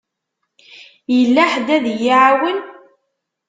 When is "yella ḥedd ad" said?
1.15-1.85